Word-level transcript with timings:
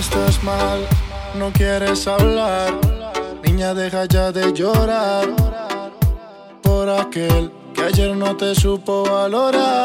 estás 0.00 0.42
mal, 0.42 0.80
no 1.38 1.52
quieres 1.52 2.06
hablar. 2.06 2.72
Niña, 3.44 3.74
deja 3.74 4.06
ya 4.06 4.32
de 4.32 4.52
llorar 4.52 5.28
por 6.62 6.88
aquel 6.88 7.52
que 7.74 7.82
ayer 7.82 8.16
no 8.16 8.34
te 8.34 8.54
supo 8.54 9.04
valorar. 9.04 9.84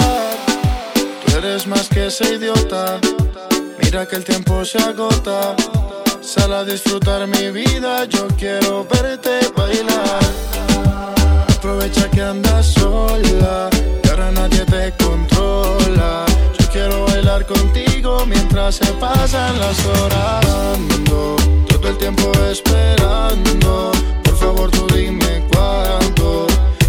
Tú 1.26 1.38
eres 1.38 1.68
más 1.68 1.90
que 1.90 2.08
ese 2.08 2.36
idiota. 2.36 3.00
Mira 3.82 4.08
que 4.08 4.16
el 4.16 4.24
tiempo 4.24 4.64
se 4.64 4.78
agota. 4.78 5.56
Sal 6.22 6.54
a 6.54 6.64
disfrutar 6.64 7.28
mi 7.28 7.52
vida, 7.52 8.06
yo 8.06 8.28
quiero 8.38 8.86
verte 8.86 9.52
bailar. 9.56 10.24
Aprovecha 11.58 12.10
que 12.10 12.22
andas 12.22 12.66
sola, 12.68 13.70
y 14.04 14.08
ahora 14.10 14.32
nadie 14.32 14.64
te 14.66 14.94
controla. 15.04 16.35
Quiero 16.76 17.06
bailar 17.06 17.46
contigo 17.46 18.26
mientras 18.26 18.76
se 18.76 18.86
pasan 19.00 19.58
las 19.62 19.80
horas. 19.86 20.46
todo 21.70 21.88
el 21.88 21.98
tiempo 21.98 22.30
esperando. 22.52 23.94
Por 24.26 24.36
favor, 24.36 24.70
tú 24.72 24.86
dime 24.94 25.48
cuándo. 25.54 26.48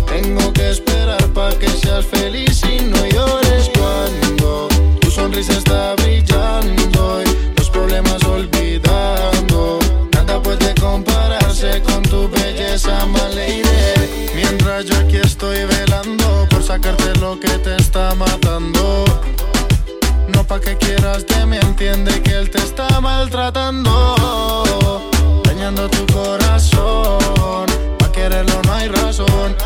Tengo 0.08 0.52
que 0.52 0.70
esperar 0.70 1.24
para 1.28 1.56
que 1.56 1.68
seas 1.68 2.04
feliz 2.04 2.64
y 2.64 2.82
no 2.82 3.06
llores 3.06 3.70
cuando 3.78 4.66
tu 5.00 5.08
sonrisa 5.08 5.52
está 5.52 5.94
brillando 5.94 7.22
y 7.22 7.54
los 7.56 7.70
problemas 7.70 8.24
olvidando. 8.24 9.78
Nada 10.14 10.42
puede 10.42 10.74
compararse 10.80 11.80
con 11.82 12.02
tu 12.02 12.28
belleza, 12.28 13.06
maleire. 13.06 13.94
Mientras 14.34 14.86
yo 14.86 14.96
aquí 14.96 15.18
estoy 15.18 15.64
velando 15.64 16.44
por 16.50 16.64
sacarte 16.64 17.14
lo 17.20 17.38
que 17.38 17.56
te 17.58 17.76
está 17.76 18.16
matando. 18.16 19.04
Pa' 20.48 20.60
que 20.60 20.76
quieras 20.76 21.26
de 21.26 21.44
mí, 21.44 21.56
entiende 21.56 22.22
que 22.22 22.30
él 22.30 22.48
te 22.50 22.58
está 22.58 23.00
maltratando. 23.00 24.14
Dañando 25.42 25.88
tu 25.90 26.06
corazón. 26.12 27.66
Pa' 27.98 28.12
quererlo 28.12 28.62
no 28.62 28.72
hay 28.72 28.86
razón. 28.88 29.56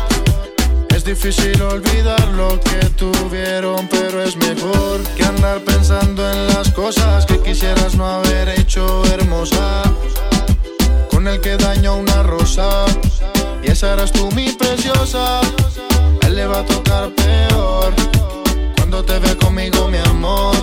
Es 0.89 1.03
difícil 1.03 1.61
olvidar 1.61 2.27
lo 2.29 2.59
que 2.59 2.79
tuvieron, 2.97 3.87
pero 3.89 4.23
es 4.23 4.35
mejor 4.37 5.01
que 5.15 5.23
andar 5.23 5.59
pensando 5.61 6.27
en 6.31 6.47
las 6.47 6.71
cosas 6.71 7.27
que 7.27 7.39
quisieras 7.39 7.93
no 7.95 8.07
haber 8.07 8.49
hecho 8.49 9.03
hermosa. 9.13 9.83
Con 11.11 11.27
el 11.27 11.39
que 11.41 11.57
daño 11.57 11.95
una 11.95 12.23
rosa 12.23 12.85
y 13.61 13.69
esa 13.69 13.93
eras 13.93 14.11
tú 14.11 14.31
mi 14.31 14.51
preciosa. 14.53 15.41
él 16.21 16.35
le 16.35 16.47
va 16.47 16.59
a 16.61 16.65
tocar 16.65 17.11
peor 17.13 17.93
cuando 18.91 19.05
te 19.05 19.19
ve 19.19 19.37
conmigo, 19.37 19.87
mi 19.87 19.99
amor. 19.99 20.53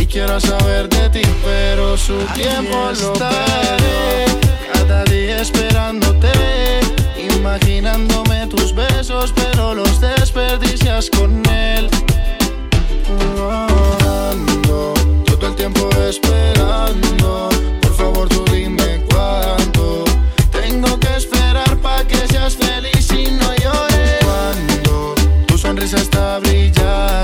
Y 0.00 0.06
quiero 0.06 0.40
saber 0.40 0.88
de 0.88 1.08
ti, 1.10 1.22
pero 1.44 1.96
su 1.96 2.16
tiempo 2.34 2.74
lo 2.74 3.12
estaré. 3.12 4.24
Cada 4.72 5.04
día 5.04 5.40
esperándote, 5.40 6.32
imaginándome 7.16 8.48
tus 8.48 8.74
besos, 8.74 9.32
pero 9.36 9.72
los 9.72 10.00
desperdicias 10.00 11.08
con 11.10 11.46
él. 11.46 11.88
todo 15.24 15.46
el 15.46 15.54
tiempo 15.54 15.88
esperando. 16.08 17.48
Por 17.82 17.94
favor, 17.94 18.28
tú 18.28 18.44
dime 18.50 19.04
cuándo 19.08 20.04
que 22.08 22.26
seas 22.26 22.56
feliz 22.56 23.08
y 23.12 23.30
no 23.30 23.54
llores. 23.62 24.24
Cuando 24.24 25.14
tu 25.46 25.56
sonrisa 25.56 25.98
está 25.98 26.40
brillando 26.40 27.23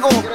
cada 0.00 0.28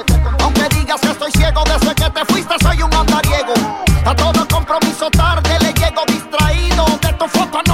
rincón 7.44 7.64
de 7.64 7.68
la 7.68 7.73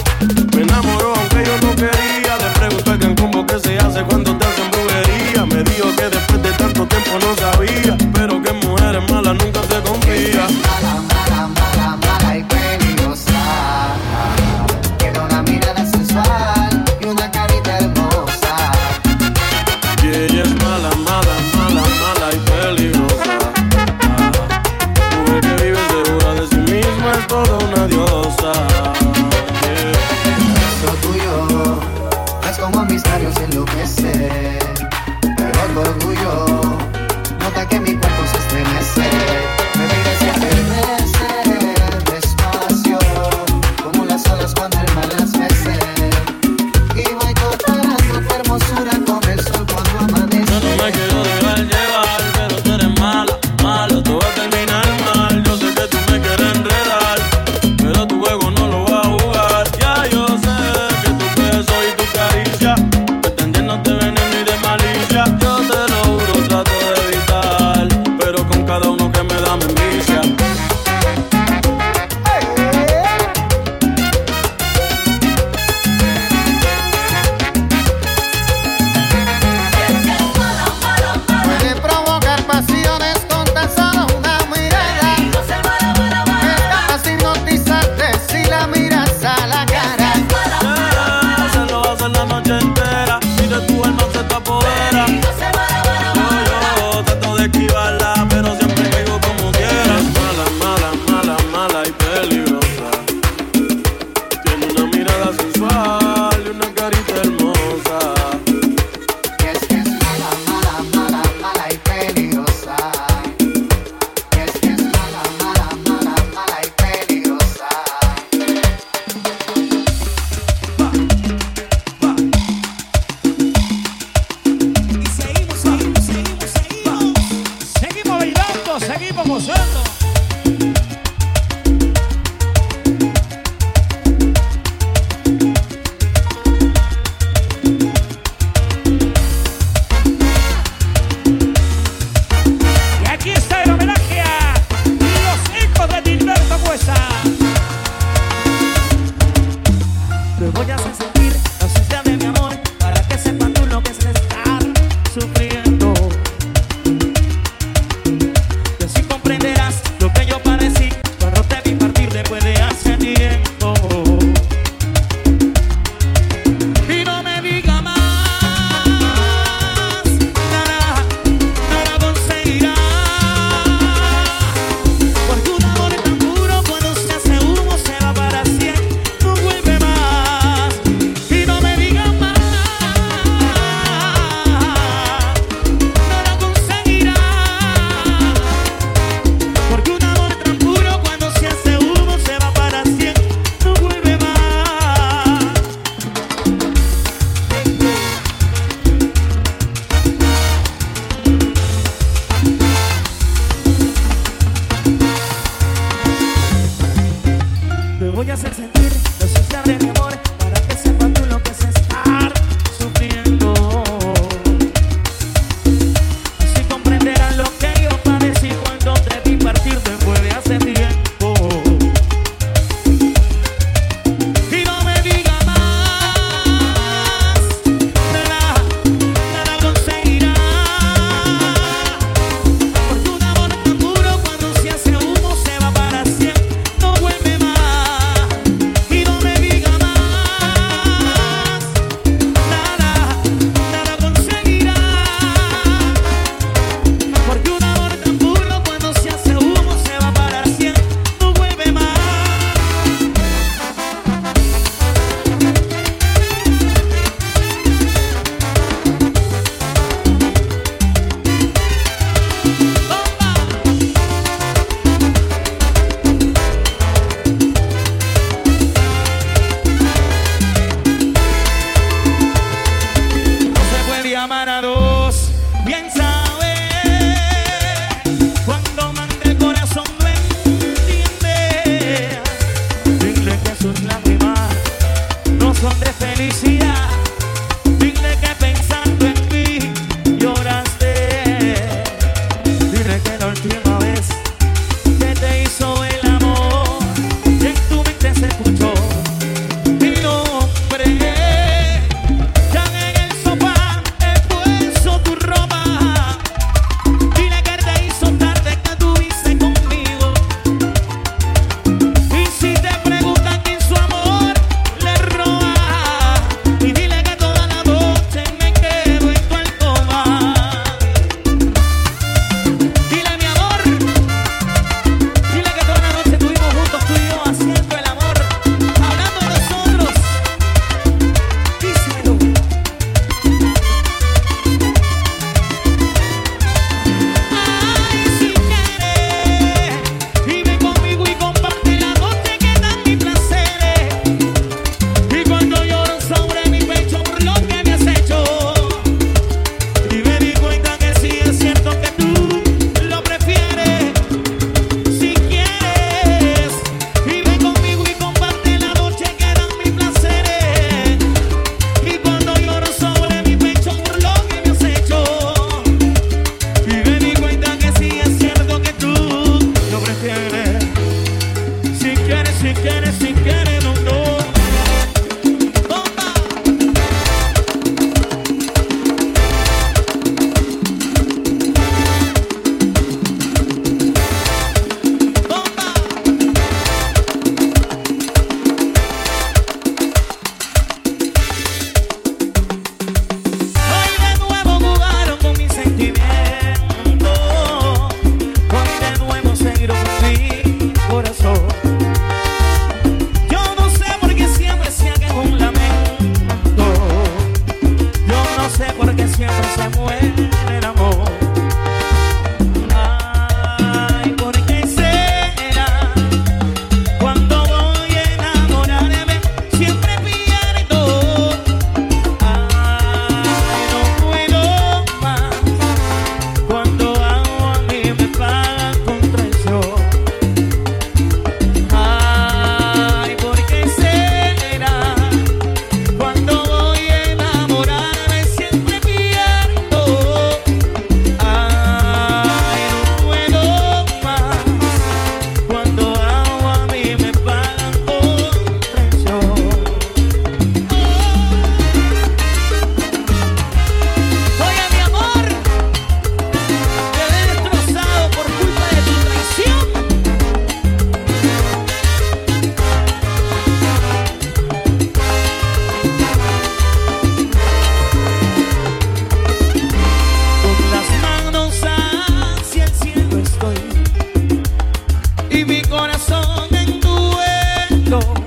y 475.41 475.45
mi 475.45 475.61
corazón 475.63 476.47
en 476.51 476.79
tu 476.79 476.87
duelo 476.87 478.20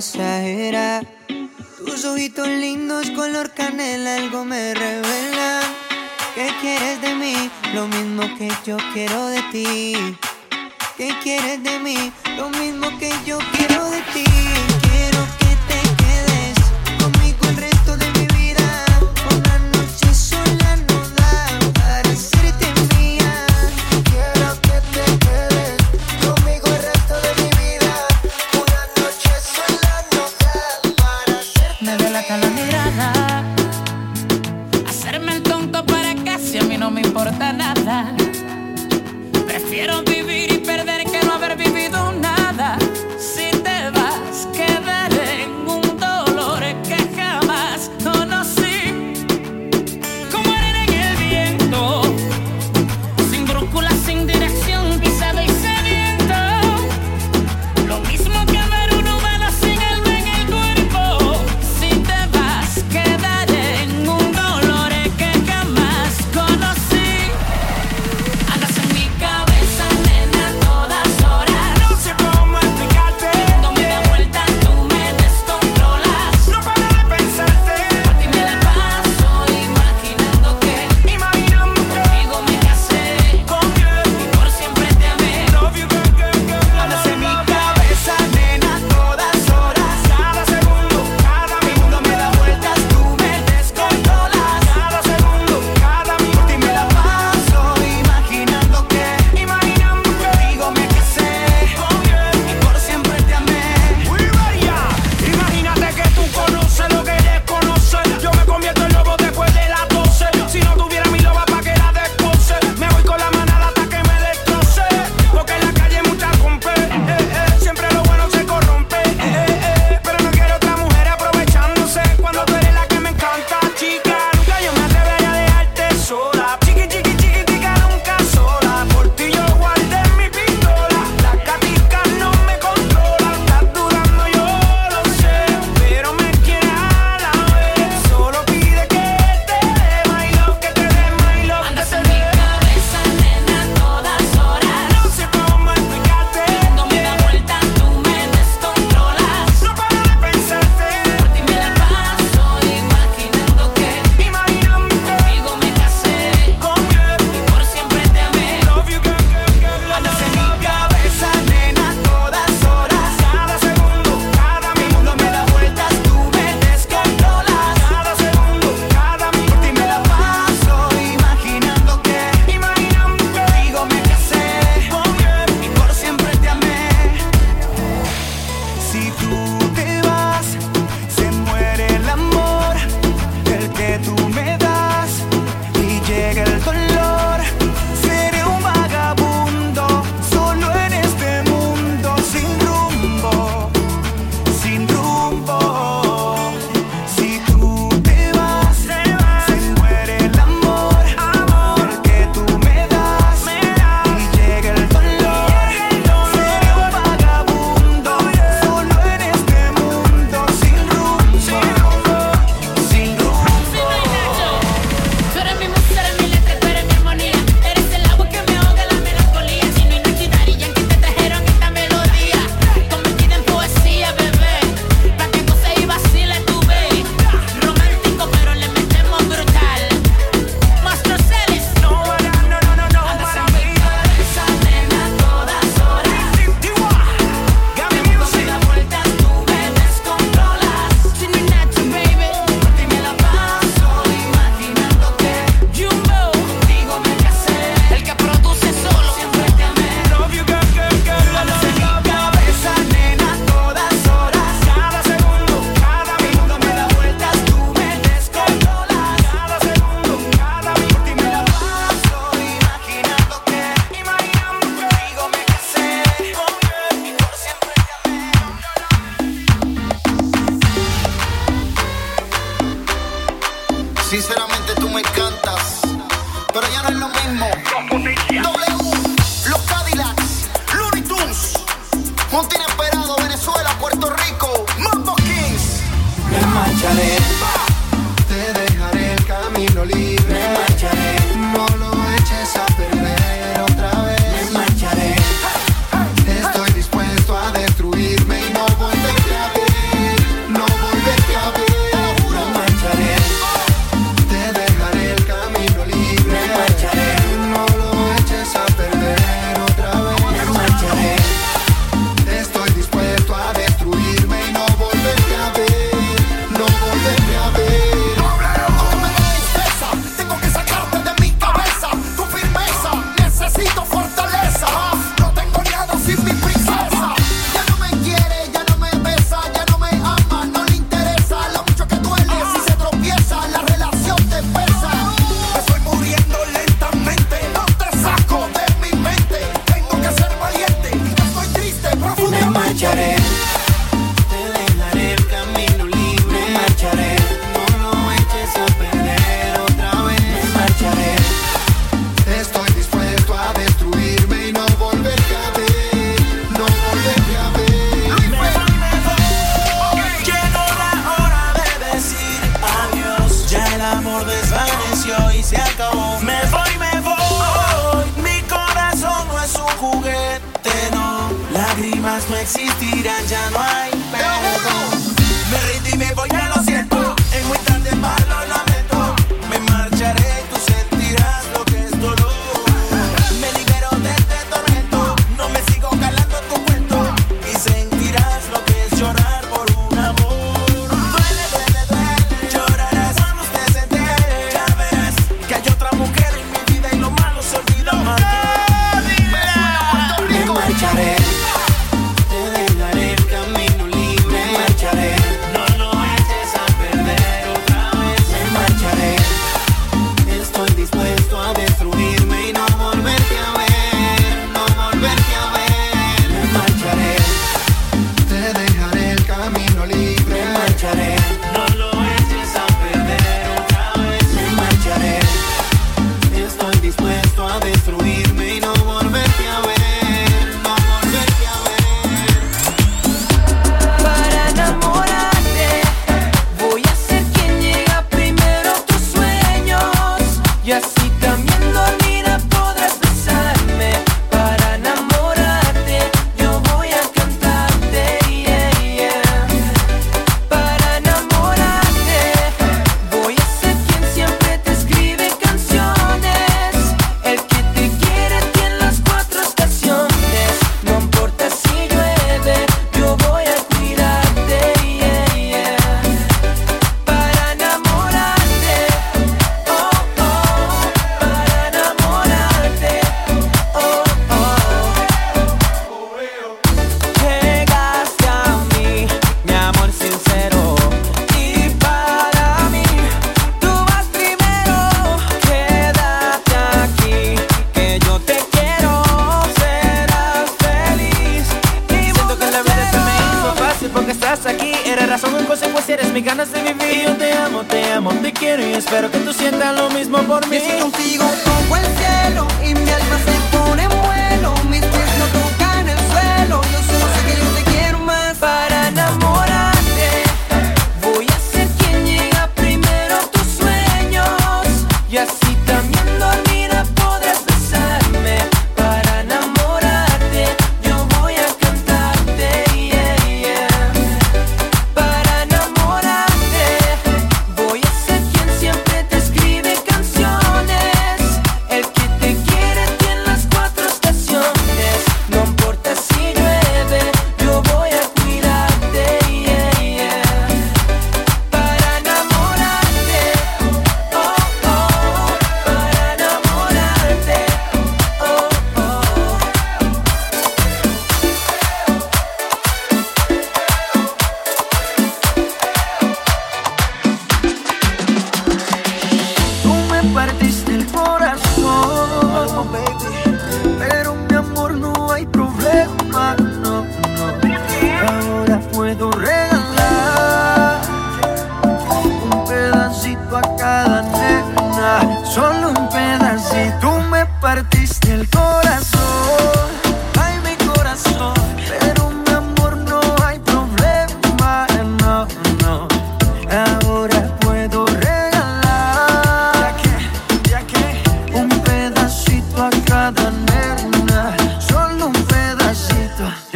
pasajera. 0.00 1.02
Tus 1.76 2.06
ojitos 2.06 2.48
lindos, 2.48 3.10
color 3.10 3.50
canela, 3.52 4.16
algo 4.16 4.46
me 4.46 4.72
revela. 4.72 5.60
¿Qué 6.34 6.48
quieres 6.62 7.02
de 7.02 7.14
mí? 7.16 7.50
Lo 7.74 7.86
mismo 7.86 8.22
que 8.38 8.48
yo 8.64 8.78
quiero 8.94 9.26
de 9.26 9.42
ti. 9.52 10.16
¿Qué 10.96 11.14
quieres 11.22 11.62
de 11.62 11.78
mí? 11.80 12.12
Lo 12.38 12.48
mismo 12.48 12.86
que 12.98 13.12
yo 13.26 13.38
quiero 13.52 13.90
de 13.90 14.00
ti. 14.14 14.89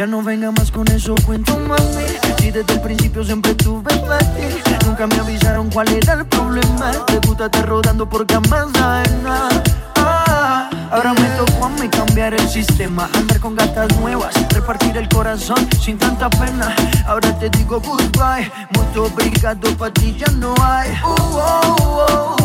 No 0.07 0.21
venga 0.21 0.51
más 0.51 0.69
con 0.69 0.87
eso, 0.89 1.15
cuento 1.25 1.57
mami. 1.57 2.05
Si 2.37 2.51
desde 2.51 2.73
el 2.73 2.81
principio 2.81 3.23
siempre 3.23 3.55
tuve 3.55 3.91
mate. 4.07 4.61
Nunca 4.85 5.07
me 5.07 5.15
avisaron 5.15 5.69
cuál 5.71 5.89
era 5.89 6.13
el 6.13 6.25
problema. 6.27 6.91
Te 7.07 7.17
gusta 7.25 7.45
estar 7.45 7.67
rodando 7.67 8.07
por 8.07 8.25
camas 8.27 8.71
nada. 8.73 9.49
Ah, 9.95 10.69
ahora 10.91 11.13
me 11.13 11.27
tocó 11.29 11.65
a 11.65 11.69
mí 11.69 11.89
cambiar 11.89 12.35
el 12.35 12.47
sistema, 12.47 13.09
andar 13.15 13.39
con 13.39 13.55
gatas 13.55 13.97
nuevas, 13.97 14.35
repartir 14.53 14.95
el 14.95 15.09
corazón 15.09 15.67
sin 15.81 15.97
tanta 15.97 16.29
pena. 16.29 16.75
Ahora 17.07 17.37
te 17.39 17.49
digo 17.49 17.79
goodbye, 17.79 18.51
mucho 18.75 19.05
obrigado, 19.05 19.75
para 19.75 19.91
ti 19.91 20.15
ya 20.19 20.31
no 20.33 20.53
hay. 20.61 20.91
Uh, 21.03 21.07
oh, 21.07 21.75
oh. 21.79 22.35
oh. 22.39 22.44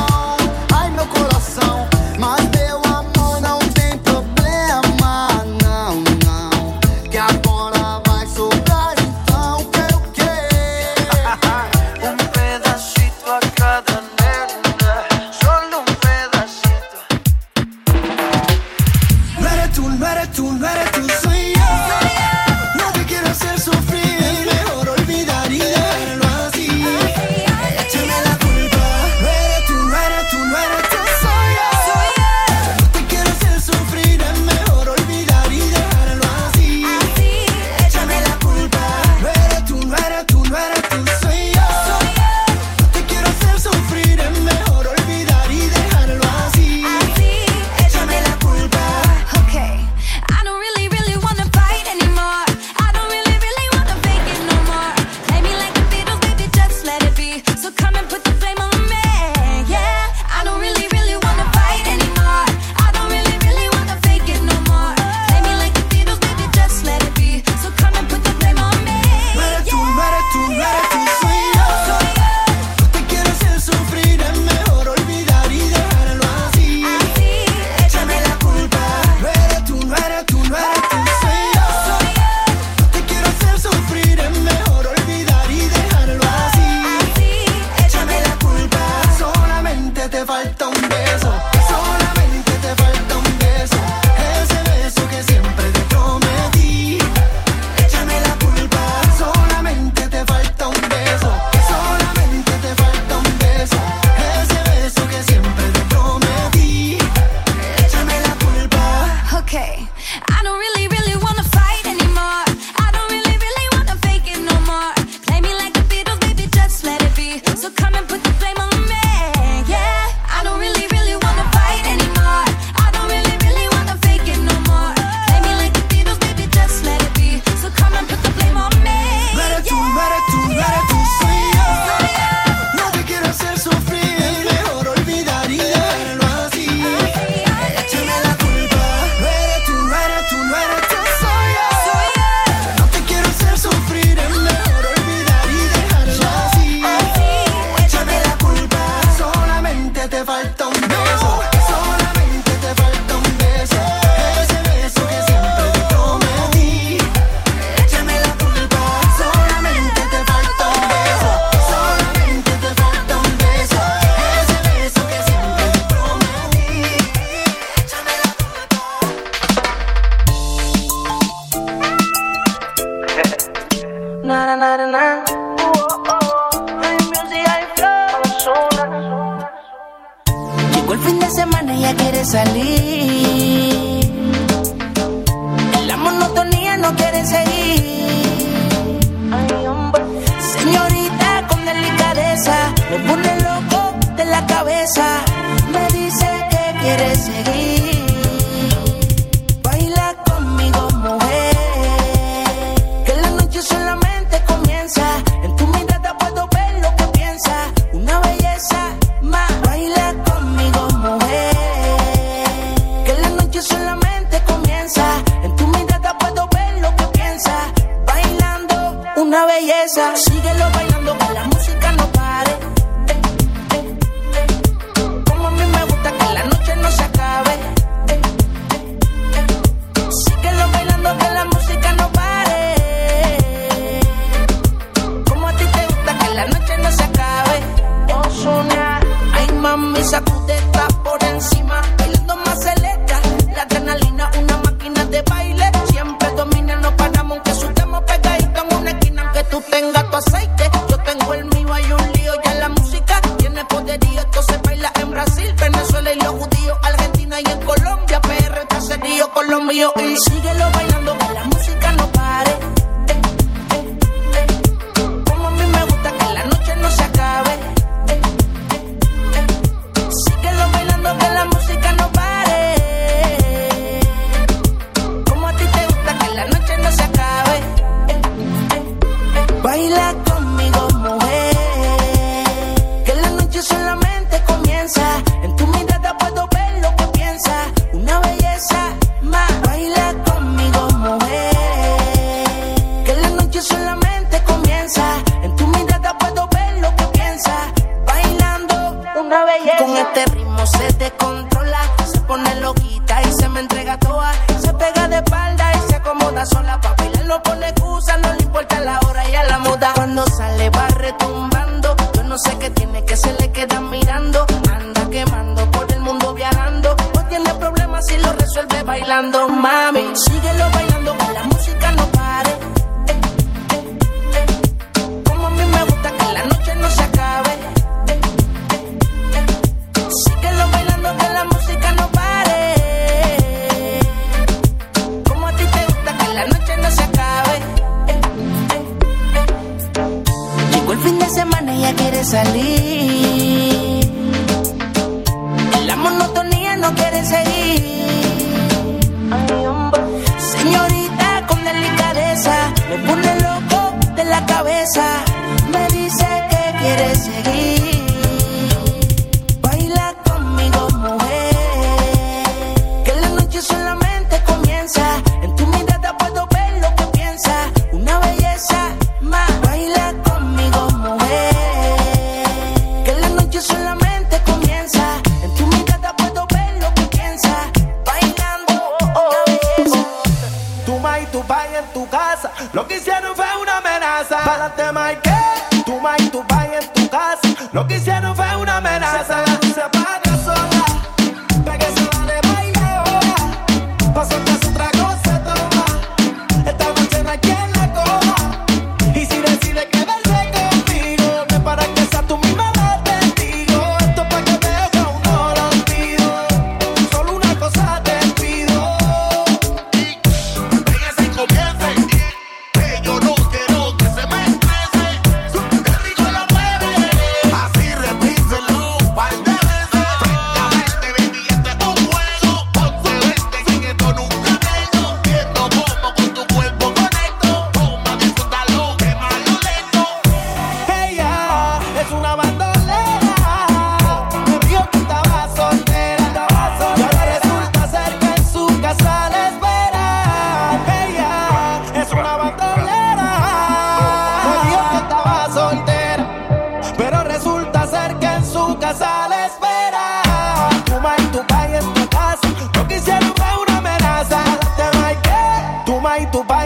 casa. 384.31 384.43
Párate, 384.45 384.83
Mike, 384.93 385.83
tu 385.85 385.99
Mike, 385.99 386.31
tu 386.31 386.43
pan 386.47 386.69
en 386.73 386.93
tu 386.93 387.09
casa. 387.09 387.41
Lo 387.73 387.85
que 387.87 387.97
hicieron 387.97 388.35
fue 388.35 388.55
una 388.55 388.77
amenaza. 388.77 389.50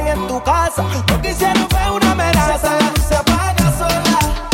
en 0.07 0.27
tu 0.27 0.41
casa. 0.43 0.83
Lo 1.07 1.21
que 1.21 1.31
hicieron 1.31 1.67
fue 1.69 1.91
una 1.91 2.11
amenaza. 2.11 2.77
Se 3.07 3.15
apaga 3.15 3.77
sola. 3.77 4.49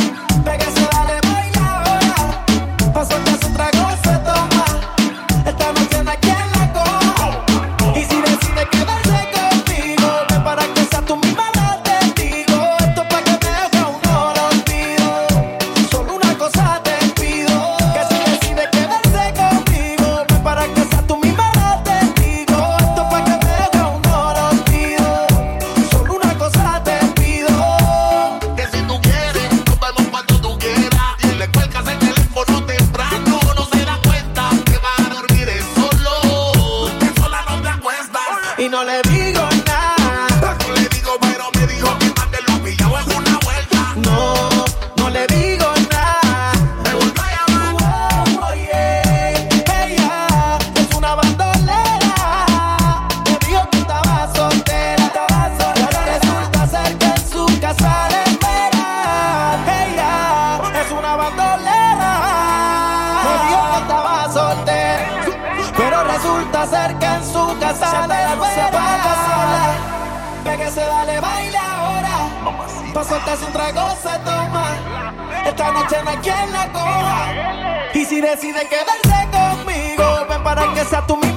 que 80.84 80.90
sea 80.90 81.06
tu 81.06 81.16
me. 81.16 81.31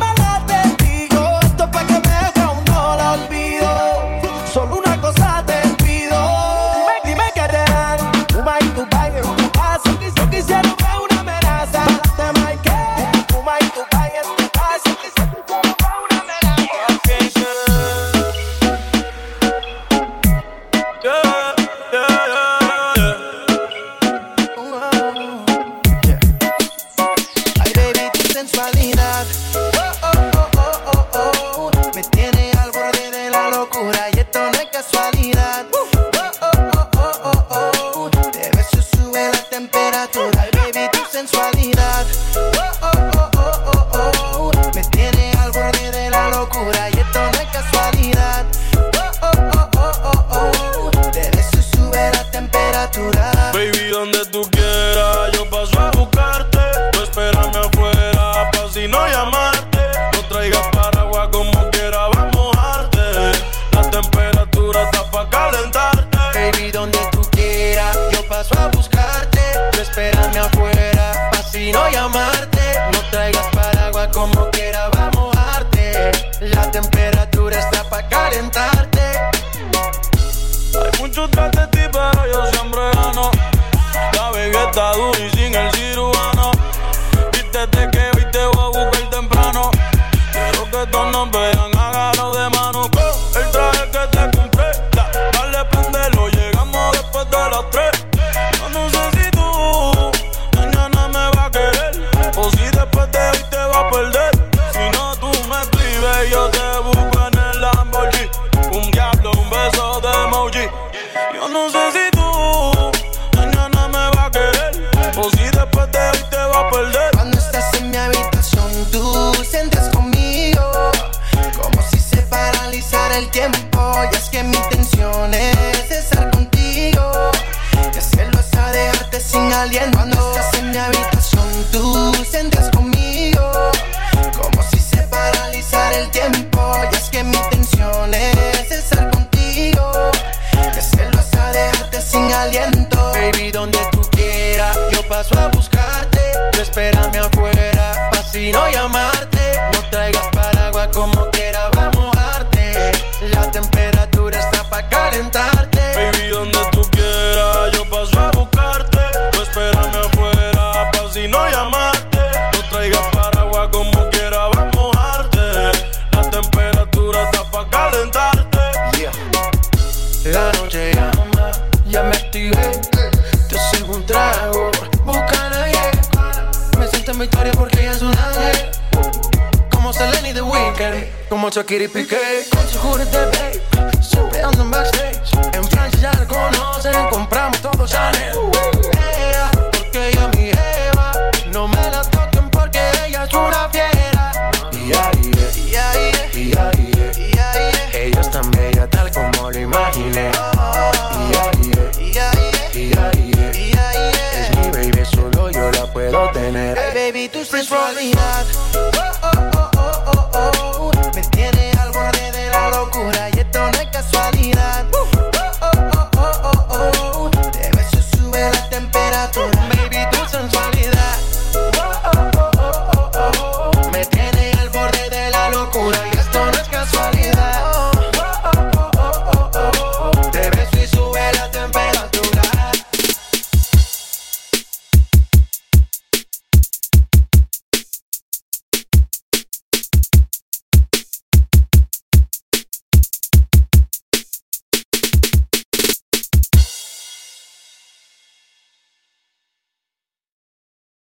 Shakira 181.54 181.84
y 181.84 181.88
Piqué. 181.88 182.46
Con 182.50 182.68
su 182.68 182.78
de 182.98 183.04
babe 183.04 183.62
Siempre 184.02 184.42
de 184.42 185.03